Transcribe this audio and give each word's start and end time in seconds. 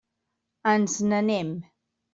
Ens 0.71 0.95
n'anem. 1.07 1.51